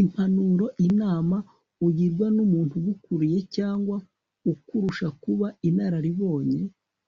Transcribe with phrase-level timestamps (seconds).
[0.00, 1.36] impanuro inama
[1.86, 3.96] ugirwa n'umuntu ugukuriye cyangwa
[4.52, 6.60] ukurusha kuba inararibonye